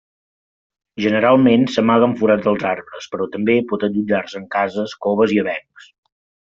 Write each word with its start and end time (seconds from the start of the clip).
Generalment 1.05 1.65
s'amaga 1.75 2.09
en 2.13 2.17
forats 2.23 2.45
dels 2.49 2.67
arbres, 2.71 3.11
però 3.13 3.29
també 3.37 3.59
pot 3.75 3.87
allotjar-se 3.91 4.43
en 4.43 4.51
cases, 4.61 5.01
coves 5.09 5.39
i 5.39 5.43
avencs. 5.49 5.97